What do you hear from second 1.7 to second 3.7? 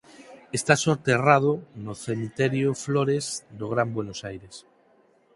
no cemiterio Flores do